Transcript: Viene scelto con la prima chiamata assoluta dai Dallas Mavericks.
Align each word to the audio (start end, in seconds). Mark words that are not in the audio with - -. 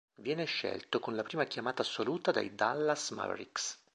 Viene 0.15 0.45
scelto 0.45 0.99
con 0.99 1.13
la 1.15 1.21
prima 1.21 1.43
chiamata 1.43 1.83
assoluta 1.83 2.31
dai 2.31 2.55
Dallas 2.55 3.11
Mavericks. 3.11 3.77